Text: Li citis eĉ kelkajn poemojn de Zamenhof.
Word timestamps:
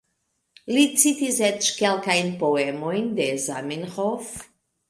Li 0.75 0.85
citis 1.01 1.37
eĉ 1.49 1.69
kelkajn 1.81 2.33
poemojn 2.41 3.15
de 3.21 3.31
Zamenhof. 3.47 4.35